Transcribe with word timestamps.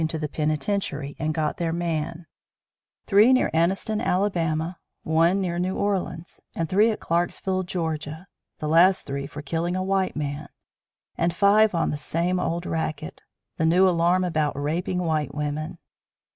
into 0.01 0.17
the 0.17 0.27
penitentiary 0.27 1.15
and 1.19 1.31
got 1.31 1.57
their 1.57 1.71
man; 1.71 2.25
three 3.05 3.31
near 3.31 3.51
Anniston, 3.53 4.01
Ala., 4.01 4.79
one 5.03 5.39
near 5.39 5.59
New 5.59 5.75
Orleans; 5.77 6.41
and 6.55 6.67
three 6.67 6.89
at 6.89 6.99
Clarksville, 6.99 7.61
Ga., 7.61 8.25
the 8.57 8.67
last 8.67 9.05
three 9.05 9.27
for 9.27 9.43
killing 9.43 9.75
a 9.75 9.83
white 9.83 10.15
man, 10.15 10.49
and 11.19 11.31
five 11.35 11.75
on 11.75 11.91
the 11.91 11.97
same 11.97 12.39
old 12.39 12.65
racket 12.65 13.21
the 13.57 13.65
new 13.67 13.87
alarm 13.87 14.23
about 14.23 14.59
raping 14.59 15.03
white 15.03 15.35
women. 15.35 15.77